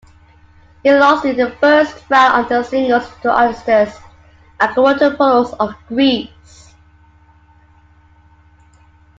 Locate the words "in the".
1.25-1.51